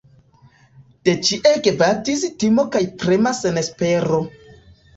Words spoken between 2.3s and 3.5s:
timo kaj prema